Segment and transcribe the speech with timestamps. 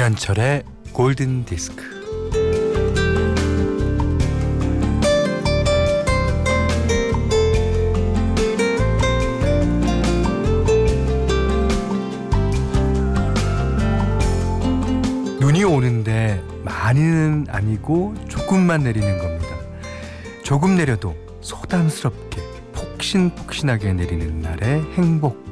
[0.00, 0.62] 김현철의
[0.94, 1.84] 골든 디스크.
[15.38, 19.48] 눈이 오는데 많이는 아니고 조금만 내리는 겁니다.
[20.42, 22.40] 조금 내려도 소담스럽게
[22.72, 25.49] 폭신폭신하게 내리는 날의 행복.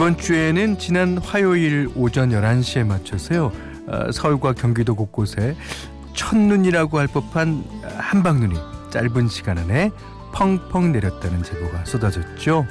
[0.00, 3.52] 이번 주에는 지난 화요일 오전 11시에 맞춰서요.
[3.86, 5.54] 어, 서울과 경기도 곳곳에
[6.14, 7.62] 첫눈이라고 할 법한
[7.98, 9.90] 한방눈이 짧은 시간 안에
[10.32, 12.66] 펑펑 내렸다는 제보가 쏟아졌죠.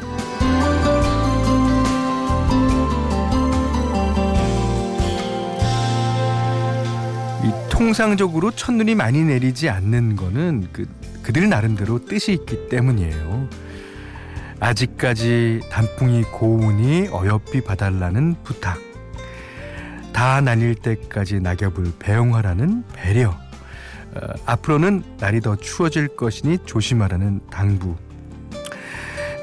[7.43, 10.87] 이 통상적으로 첫눈이 많이 내리지 않는 거는 그,
[11.21, 13.68] 그들 나름대로 뜻이 있기 때문이에요.
[14.59, 18.77] 아직까지 단풍이 고우니 어여삐 봐달라는 부탁.
[20.11, 23.29] 다 나뉠 때까지 낙엽을 배웅하라는 배려.
[23.29, 27.95] 어, 앞으로는 날이 더 추워질 것이니 조심하라는 당부.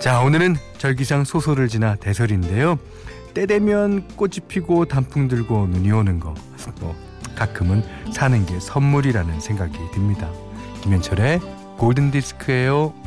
[0.01, 2.79] 자, 오늘은 절기상 소설을 지나 대설인데요.
[3.33, 6.35] 때 되면 꽃이 피고 단풍 들고 눈이 오는 거.
[6.81, 6.95] 뭐
[7.35, 10.31] 가끔은 사는 게 선물이라는 생각이 듭니다.
[10.83, 11.41] 김현철의
[11.79, 13.06] 골든 디스크예요.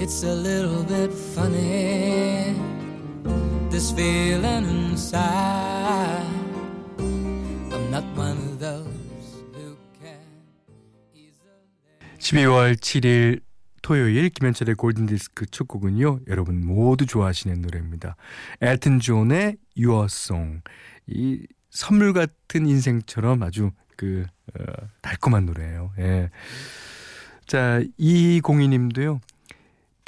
[0.00, 2.54] It's a little bit funny
[3.68, 6.24] This feeling inside
[6.96, 10.20] I'm not one of those who can
[11.12, 11.66] easily
[12.20, 13.40] 12월 7일
[13.82, 18.14] 토요일 김현철의 골든디스크 첫 곡은요 여러분 모두 좋아하시는 노래입니다
[18.60, 20.60] 엘튼 존의 Your Song
[21.08, 24.62] 이 선물 같은 인생처럼 아주 그 어,
[25.02, 26.30] 달콤한 노래예요 예.
[27.48, 29.20] 자 이공이님도요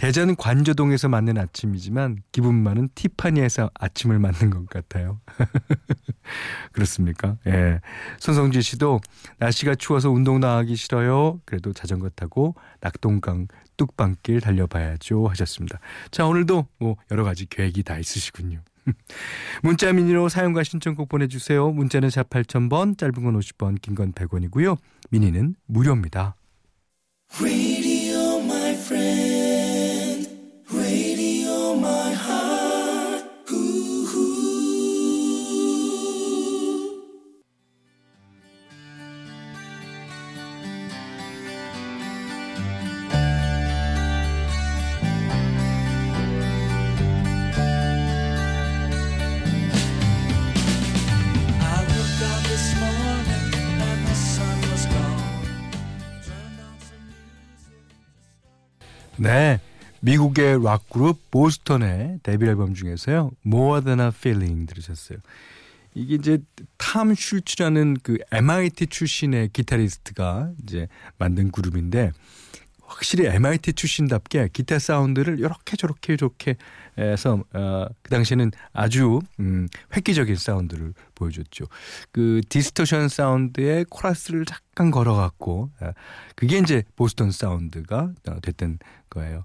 [0.01, 5.21] 대전 관저동에서 맞는 아침이지만 기분만은 티파니에서 아침을 맞는 것 같아요.
[6.73, 7.37] 그렇습니까?
[7.47, 7.81] 예.
[8.19, 9.01] 손성지 씨도
[9.41, 11.43] 날씨가 추워서 운동 나가기 싫어요.
[11.45, 13.47] 그래도 자전거 타고 낙동강
[13.77, 15.81] 뚝방길 달려봐야죠 하셨습니다.
[16.11, 18.63] 자 오늘도 뭐 여러 가지 계획이 다 있으시군요.
[19.63, 21.73] 문자 미니로 사용과 신청곡 보내주세요.
[21.73, 24.79] 문자는 샵 8000번, 짧은 건 50번, 긴건 100원이고요.
[25.11, 26.37] 미니는 무료입니다.
[59.21, 59.61] 네.
[60.01, 63.33] 미국의 락 그룹 보스턴의 데뷔 앨범 중에서요.
[63.45, 65.19] More Than a Feeling 들으셨어요.
[65.95, 66.39] 이게 이제
[66.79, 70.89] 탐 숄츠라는 그 MIT 출신의 기타리스트가 이제
[71.19, 72.13] 만든 그룹인데
[72.91, 76.57] 확실히 MIT 출신답게 기타 사운드를 이렇게 저렇게 저렇게
[76.99, 81.67] 해서 어, 그 당시에는 아주 음, 획기적인 사운드를 보여줬죠.
[82.11, 85.91] 그 distortion 사운드에 코러스를 잠깐 걸어갖고 어,
[86.35, 88.13] 그게 이제 보스턴 사운드가
[88.43, 88.79] 됐던
[89.09, 89.45] 거예요.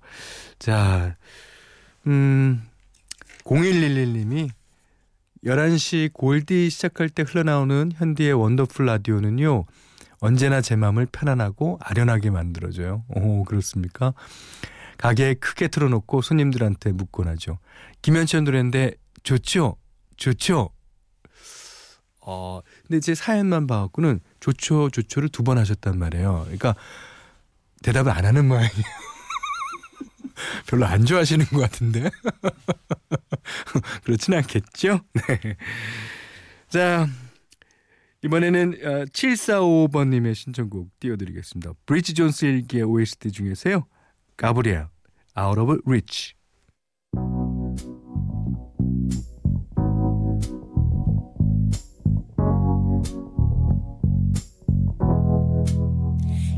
[0.58, 1.16] 자,
[2.08, 2.64] 음,
[3.44, 4.50] 0111님이
[5.46, 9.66] 11시 골디 시작할 때 흘러나오는 현디의 원더풀 라디오는요.
[10.20, 13.04] 언제나 제 마음을 편안하고 아련하게 만들어줘요.
[13.10, 14.14] 오, 그렇습니까?
[14.98, 17.60] 가게에 크게 틀어놓고 손님들한테 묻곤 하죠.
[18.02, 19.78] 김현철 노래인데 좋죠?
[20.18, 20.70] 좋죠?
[22.22, 26.42] 어, 근데 제 사연만 봐갖고는 좋죠, 좋죠를 두 번 하셨단 말이에요.
[26.46, 26.76] 그러니까
[27.84, 28.72] 대답을 안 하는 모양이에요.
[30.68, 32.10] 별로 안 좋아하시는 것 같은데.
[34.04, 35.02] 그렇진 않겠죠?
[35.14, 35.58] 네.
[36.70, 37.08] 자,
[38.26, 38.72] 이번에는
[39.12, 41.74] 7455번님의 어, 신청곡 띄워드리겠습니다.
[41.86, 43.86] 브리지 존스 일기의 OST 중에서요.
[44.36, 44.88] 가브리엘,
[45.38, 46.34] Out of Reach.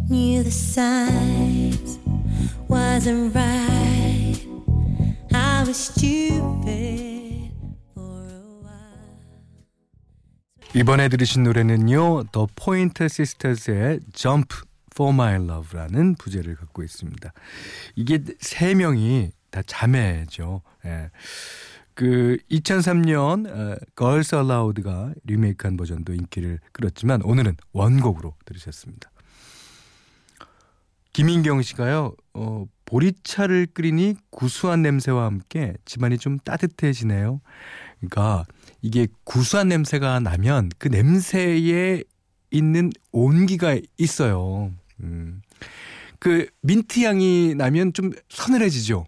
[0.10, 2.00] Knew the signs
[2.70, 4.40] wasn't right.
[5.34, 7.17] I was stupid.
[10.77, 12.25] 이번에 들으신 노래는요.
[12.31, 14.56] The Pointer Sisters의 Jump
[14.94, 17.33] for My Love라는 부제를 갖고 있습니다.
[17.95, 20.62] 이게 세 명이 다 자매죠.
[20.85, 21.09] 예.
[21.95, 29.09] 그 2003년 어, Girls Aloud가 리메이크한 버전도 인기를 끌었지만 오늘은 원곡으로 들으셨습니다.
[31.13, 32.13] 김인경 씨가요.
[32.35, 37.41] 어, 보리차를 끓이니 구수한 냄새와 함께 집안이 좀 따뜻해지네요.
[38.00, 38.45] 그러니까
[38.88, 42.04] 이게 구수한 냄새가 나면 그 냄새에
[42.51, 44.72] 있는 온기가 있어요.
[45.01, 45.42] 음.
[46.19, 49.06] 그 민트 향이 나면 좀 서늘해지죠.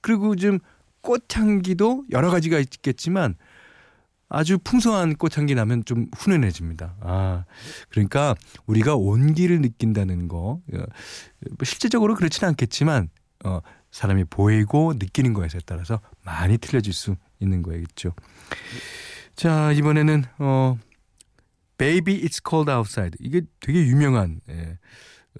[0.00, 0.58] 그리고 좀
[1.00, 3.36] 꽃향기도 여러 가지가 있겠지만
[4.28, 6.96] 아주 풍성한 꽃향기 나면 좀 훈훈해집니다.
[7.02, 7.44] 아,
[7.88, 8.34] 그러니까
[8.66, 13.10] 우리가 온기를 느낀다는 거, 어, 뭐 실제적으로 그렇지는 않겠지만,
[13.44, 13.60] 어,
[13.92, 18.14] 사람이 보이고 느끼는 거에 따라서 많이 틀려질 수 있는 거겠죠.
[19.34, 20.78] 자, 이번에는, 어,
[21.78, 23.18] Baby It's Cold Outside.
[23.20, 24.78] 이게 되게 유명한, 예,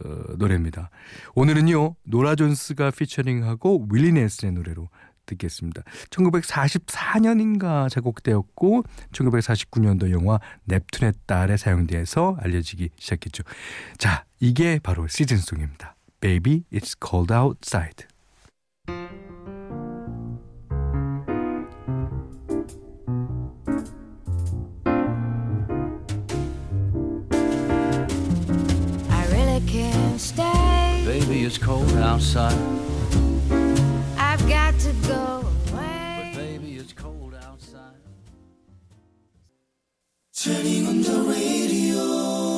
[0.05, 0.91] 어, 노래입니다.
[1.35, 4.89] 오늘은요, 노라 존스가 피처링하고 윌리 넬슨의 노래로
[5.27, 5.83] 듣겠습니다.
[6.11, 13.43] 1944년인가 작곡되었고 1949년도 영화 넵툰의 딸에 사용돼서 알려지기 시작했죠.
[13.99, 15.97] 자, 이게 바로 시즌송입니다.
[16.21, 18.07] Baby, it's cold outside.
[31.47, 32.59] It's cold outside.
[34.19, 36.33] I've got to go away.
[36.35, 37.95] But baby, it's cold outside.
[40.35, 42.56] Turning on the radio.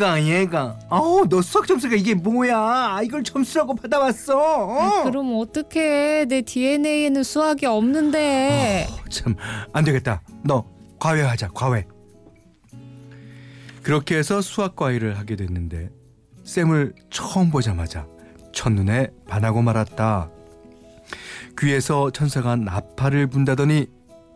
[0.00, 0.78] 얘가 얘가.
[0.88, 3.00] 아우 너 수학 점수가 이게 뭐야?
[3.04, 4.38] 이걸 점수라고 받아왔어.
[4.38, 5.04] 어?
[5.04, 6.24] 그럼 어떡해.
[6.24, 8.86] 내 DNA에는 수학이 없는데.
[8.90, 9.36] 어, 참.
[9.74, 10.22] 안되겠다.
[10.42, 10.64] 너
[10.98, 11.86] 과외하자 과외.
[13.82, 15.90] 그렇게 해서 수학 과외를 하게 됐는데
[16.44, 18.06] 쌤을 처음 보자마자
[18.54, 20.30] 첫눈에 반하고 말았다.
[21.58, 23.86] 귀에서 천사가 나팔을 분다더니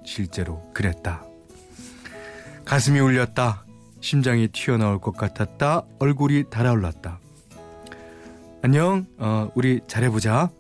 [0.04, 1.24] 실제로 그랬다.
[2.66, 3.63] 가슴이 울렸다
[4.04, 5.86] 심장이 튀어나올 것 같았다.
[5.98, 7.20] 얼굴이 달아올랐다.
[8.60, 10.50] 안녕, 어, 우리 잘해보자.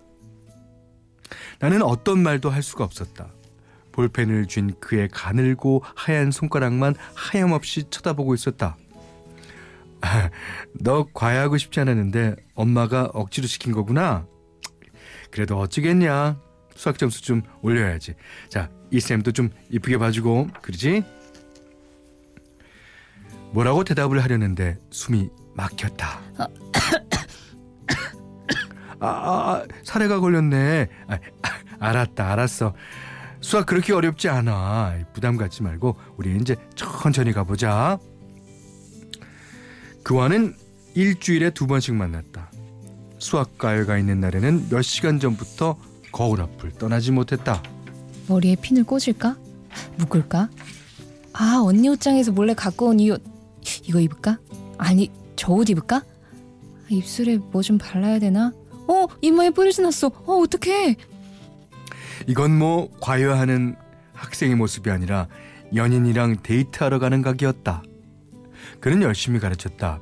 [1.58, 3.28] 나는 어떤 말도 할 수가 없었다.
[3.92, 8.78] 볼펜을 쥔 그의 가늘고 하얀 손가락만 하염없이 쳐다보고 있었다.
[10.00, 10.30] 아,
[10.80, 14.26] 너 과외하고 싶지 않았는데 엄마가 억지로 시킨 거구나.
[15.30, 16.40] 그래도 어찌겠냐.
[16.76, 18.14] 수학 점수 좀 올려야지.
[18.48, 21.04] 자, 이 쌤도 좀 이쁘게 봐주고, 그러지?
[23.54, 26.20] 뭐라고 대답을 하려는데 숨이 막혔다.
[26.38, 26.48] 아,
[28.98, 30.88] 아, 아 사례가 걸렸네.
[31.06, 31.18] 아,
[31.78, 32.74] 알았다, 알았어.
[33.40, 34.94] 수학 그렇게 어렵지 않아.
[35.12, 37.98] 부담 갖지 말고 우리 이제 천천히 가보자.
[40.02, 40.54] 그와는
[40.94, 42.50] 일주일에 두 번씩 만났다.
[43.18, 45.78] 수학 과외가 있는 날에는 몇 시간 전부터
[46.10, 47.62] 거울 앞을 떠나지 못했다.
[48.26, 49.36] 머리에 핀을 꽂을까?
[49.98, 50.48] 묶을까?
[51.34, 53.22] 아 언니 옷장에서 몰래 갖고 온 이 옷
[53.84, 54.38] 이거 입을까?
[54.78, 56.02] 아니 저 옷 입을까?
[56.88, 58.52] 입술에 뭐 좀 발라야 되나?
[58.86, 60.08] 어 이마에 뿌리지 났어.
[60.08, 60.96] 어 어떡해?
[62.26, 63.76] 이건 뭐 과외하는
[64.12, 65.28] 학생의 모습이 아니라
[65.74, 67.82] 연인이랑 데이트하러 가는 각이었다.
[68.80, 70.00] 그는 열심히 가르쳤다.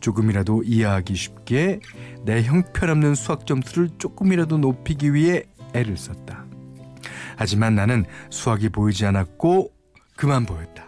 [0.00, 1.80] 조금이라도 이해하기 쉽게
[2.24, 5.44] 내 형편없는 수학 점수를 조금이라도 높이기 위해
[5.74, 6.44] 애를 썼다.
[7.36, 9.72] 하지만 나는 수학이 보이지 않았고
[10.16, 10.85] 그만 보였다.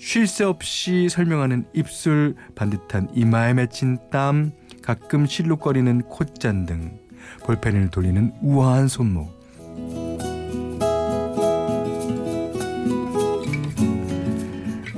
[0.00, 6.98] 쉴 새 없이 설명하는 입술, 반듯한 이마에 맺힌 땀, 가끔 실룩거리는 콧잔 등
[7.44, 9.34] 볼펜을 돌리는 우아한 손목.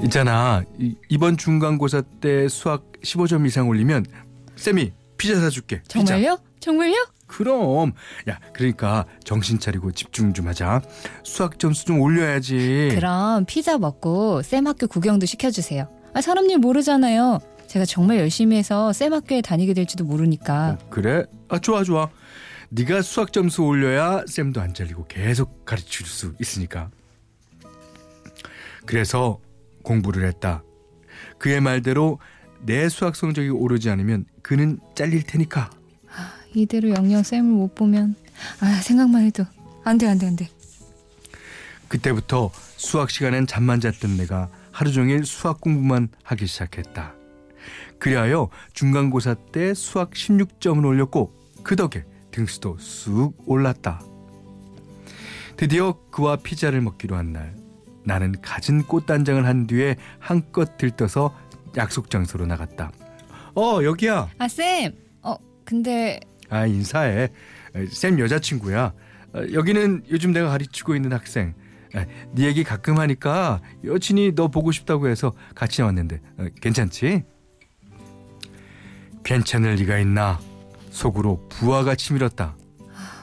[0.05, 0.62] 있잖아.
[1.09, 4.07] 이번 중간고사 때 수학 15점 이상 올리면
[4.57, 5.83] 쌤이 피자 사줄게.
[5.88, 6.37] 정말요?
[6.37, 6.49] 피자.
[6.61, 6.95] 정말요?
[7.29, 7.93] 그럼.
[8.29, 10.83] 야 그러니까 정신 차리고 집중 좀 하자.
[11.23, 12.91] 수학 점수 좀 올려야지.
[12.95, 15.89] 그럼 피자 먹고 쌤 학교 구경도 시켜주세요.
[16.15, 17.39] 아 사람 일 모르잖아요.
[17.69, 20.79] 제가 정말 열심히 해서 쌤 학교에 다니게 될지도 모르니까.
[20.83, 21.25] 어, 그래?
[21.49, 22.11] 아 좋아 좋아.
[22.71, 26.91] 네가 수학 점수 올려야 쌤도 안 잘리고 계속 가르칠 수 있으니까.
[28.85, 29.39] 그래서
[29.83, 30.63] 공부를 했다.
[31.39, 32.19] 그의 말대로
[32.61, 35.71] 내 수학 성적이 오르지 않으면 그는 잘릴 테니까
[36.59, 38.15] 이대로 영영 쌤을 못 보면
[38.61, 39.45] 아 생각만 해도
[39.85, 40.49] 안돼 안돼 안돼.
[41.88, 47.15] 그때부터 수학 시간엔 잠만 잤던 내가 하루 종일 수학 공부만 하기 시작했다.
[47.99, 54.00] 그리하여 중간고사 때 수학 16점을 올렸고 그 덕에 등수도 쑥 올랐다.
[55.57, 57.57] 드디어 그와 피자를 먹기로 한 날,
[58.05, 61.35] 나는 갖은 꽃단장을 한 뒤에 한껏 들떠서
[61.77, 62.93] 약속 장소로 나갔다.
[63.57, 64.31] 어 여기야.
[64.38, 64.93] 아 쌤.
[65.23, 67.28] 어 근데 아 인사해.
[67.90, 68.93] 쌤 여자친구야.
[69.35, 71.55] 어, 여기는 요즘 내가 가르치고 있는 학생.
[71.95, 77.25] 아, 네 얘기 가끔 하니까 여친이 너 보고 싶다고 해서 같이 나왔는데 어, 괜찮지?
[79.25, 80.38] 괜찮을 리가 있나?
[80.90, 82.57] 속으로 부하가 치밀었다.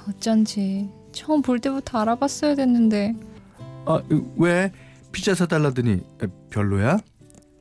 [0.08, 3.13] 어쩐지 처음 볼 때부터 알아봤어야 됐는데
[3.86, 4.01] 아
[4.38, 4.72] 왜?
[5.12, 6.98] 피자 사달라더니 아, 별로야?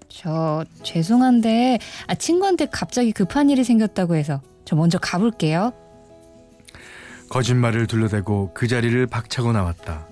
[0.08, 5.72] 저 죄송한데 아, 친구한테 갑자기 급한 일이 생겼다고 해서 저 먼저 가볼게요.
[7.30, 10.06] 거짓말을 둘러대고 그 자리를 박차고 나왔다.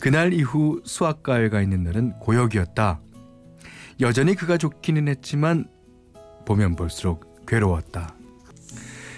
[0.00, 3.00] 그날 이후 수학과외가 있는 날은 고역이었다.
[4.00, 5.66] 여전히 그가 좋기는 했지만
[6.44, 8.14] 보면 볼수록 괴로웠다.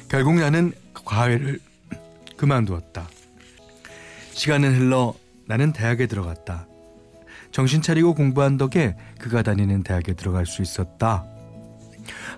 [0.09, 0.73] 결국 나는
[1.05, 1.59] 과외를
[2.37, 3.09] 그만두었다.
[4.33, 5.15] 시간은 흘러
[5.47, 6.67] 나는 대학에 들어갔다.
[7.51, 11.25] 정신 차리고 공부한 덕에 그가 다니는 대학에 들어갈 수 있었다.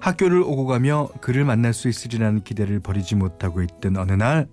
[0.00, 4.48] 학교를 오고 가며 그를 만날 수 있으리라는 기대를 버리지 못하고 있던 어느 날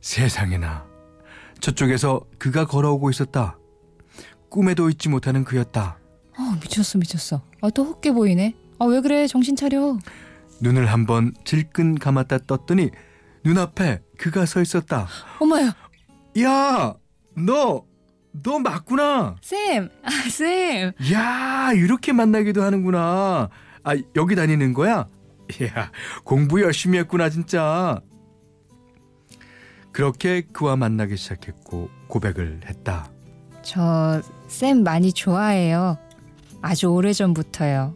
[0.00, 0.86] 세상에나
[1.60, 3.58] 저쪽에서 그가 걸어오고 있었다.
[4.50, 5.98] 꿈에도 잊지 못하는 그였다.
[6.38, 7.42] 어 미쳤어 미쳤어.
[7.62, 8.54] 아 또 헛게 보이네.
[8.78, 9.98] 아 왜 그래 정신 차려.
[10.60, 12.90] 눈을 한번 질끈 감았다 떴더니
[13.44, 15.06] 눈앞에 그가 서 있었다.
[15.40, 15.74] 어머야
[16.40, 16.94] 야,
[17.36, 17.84] 너,
[18.42, 19.36] 너 맞구나.
[19.42, 19.88] 쌤.
[20.02, 20.92] 아 쌤.
[21.12, 23.48] 야, 이렇게 만나기도 하는구나.
[23.84, 25.08] 아, 여기 다니는 거야?
[25.62, 25.90] 야,
[26.24, 28.00] 공부 열심히 했구나, 진짜.
[29.92, 33.10] 그렇게 그와 만나기 시작했고 고백을 했다.
[33.62, 35.98] 저 쌤 많이 좋아해요.
[36.62, 37.94] 아주 오래전부터요.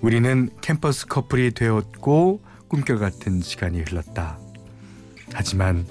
[0.00, 4.38] 우리는 캠퍼스 커플이 되었고 꿈결 같은 시간이 흘렀다.
[5.32, 5.86] 하지만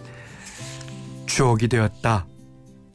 [1.25, 2.25] 추억이 되었다.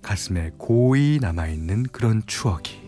[0.02, 2.80] 가슴에 고이 남아있는 그런 추억이.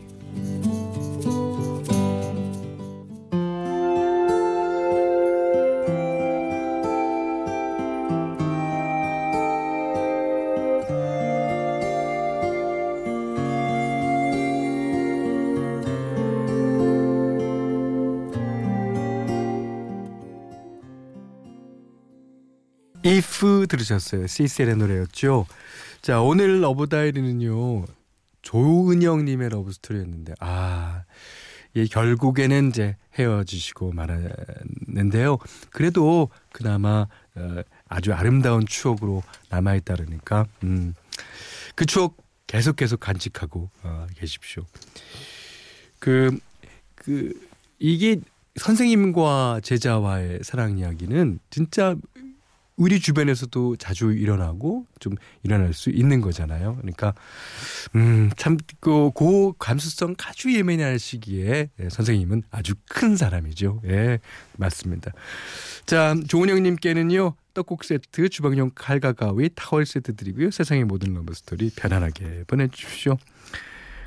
[23.05, 24.27] If 들으셨어요.
[24.27, 25.47] 시셀의 노래였죠.
[26.01, 27.85] 자, 오늘 love diary는요.
[28.43, 31.05] 조은영님의 love story였는데, 아,
[31.77, 35.39] 예, 결국에는 이제 헤어지시고 말았는데요.
[35.71, 40.95] 그래도 그나마 어, 아주 아름다운 추억으로 남아있다 그러니까, 음,
[41.75, 44.65] 그 추억 계속 계속 간직하고 어, 계십시오.
[45.99, 46.39] 그,
[46.95, 47.33] 그,
[47.79, 48.21] 이게
[48.57, 51.97] 선생님과 제자와의 사랑 이야기는 진짜
[52.77, 56.77] 우리 주변에서도 자주 일어나고 좀 일어날 수 있는 거잖아요.
[56.77, 57.15] 그러니까
[57.95, 63.83] 음참그 그 감수성 아주 예민할 시기에 예, 선생님은 아주 큰 사람이죠.
[63.87, 64.19] 예,
[64.57, 65.13] 맞습니다.
[65.87, 70.51] 자, 조은영님께는요 떡국 세트, 주방용 칼과 가위, 타월 세트 드리고요.
[70.51, 73.17] 세상의 모든 love story 편안하게 보내주십시오.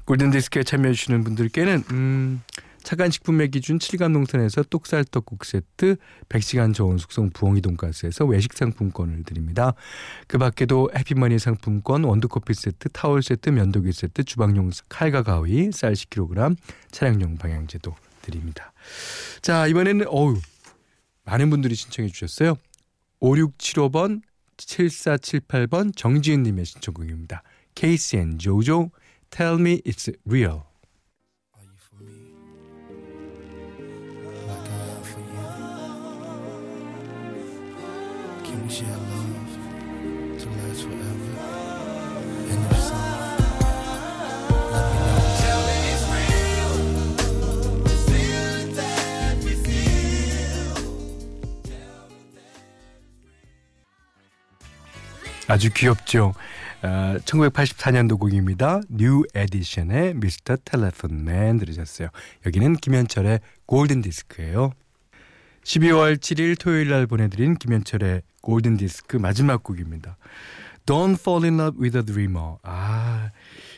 [0.03, 2.41] 골든 디스크에 참여해 주시는 분들께는 음.
[2.87, 5.97] 차간식품의 기준 7간 농산에서 똑살떡국 세트,
[6.29, 9.73] 100시간 저온 숙성 부엉이 돈가스에서 외식 상품권을 드립니다.
[10.27, 16.55] 그 밖에도 해피머니 상품권, 원두커피 세트, 타월 세트, 면도기 세트, 주방용 칼과 가위, 쌀 10kg,
[16.91, 18.71] 차량용 방향제도 드립니다.
[19.41, 20.39] 자, 이번에는 어우
[21.25, 22.55] 많은 분들이 신청해 주셨어요.
[23.19, 24.21] 5675번,
[24.55, 27.43] 7478번 정지은 님의 신청곡입니다.
[27.75, 28.91] 케이스 앤 조조,
[29.29, 30.66] Tell Me It's Real.
[38.57, 41.33] Love to last forever?
[42.49, 42.95] And if so.
[55.47, 56.33] 아주 귀엽죠.
[56.81, 58.81] 아, 1984년도 곡입니다.
[58.89, 60.57] 뉴 에디션의 Mr.
[60.65, 62.09] Telephone Man 들으셨어요.
[62.45, 64.73] 여기는 김현철의 골든 디스크예요.
[65.67, 70.15] 12월 7일 토요일 날 보내드린 김현철의 골든 디스크 마지막 곡입니다.
[70.85, 72.55] Don't Fall in Love with a Dreamer.
[72.63, 73.31] 아,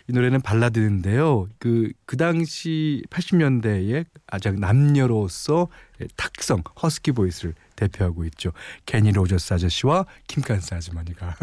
[0.08, 1.48] 이 노래는 발라드인데요.
[1.58, 5.70] 그, 그 당시 80년대에 아주 남녀로서
[6.16, 8.52] 탁성, 허스키 voice를 대표하고 있죠.
[8.86, 11.38] 케니 로저스 아저씨와 킴칸스 아주머니가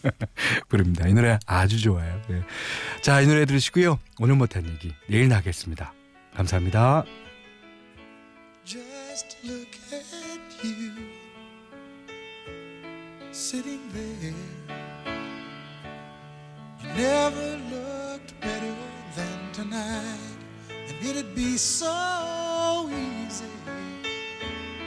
[0.70, 1.06] 부릅니다.
[1.06, 2.18] 이 노래 아주 좋아요.
[2.30, 2.42] 네.
[3.02, 3.98] 자, 이 노래 들으시고요.
[4.20, 5.92] 오늘 못한 얘기 내일 나겠습니다.
[6.34, 7.04] 감사합니다.
[9.12, 10.90] just look at you
[13.30, 14.32] sitting there.
[16.80, 18.74] You never looked better
[19.14, 20.38] than tonight,
[20.70, 23.44] and it'd be so easy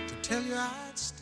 [0.07, 0.97] to tell you I'd.
[0.97, 1.14] stay.